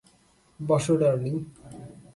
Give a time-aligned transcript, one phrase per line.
[0.59, 1.35] বসো, ডার্লিং।